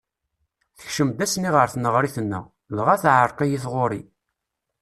Tekcem-d 0.77 1.19
ass-nni 1.25 1.51
ɣer 1.55 1.67
tneɣrit-nneɣ, 1.69 2.43
dɣa 2.75 2.95
teɛreq-iyi 3.01 3.59
tɣuri. 3.63 4.01